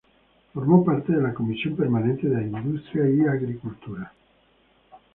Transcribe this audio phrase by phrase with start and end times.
[0.51, 4.11] Formó parte de la Comisión permanente de Industria y de Agricultura.